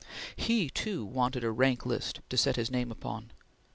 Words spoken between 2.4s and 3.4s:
his name upon.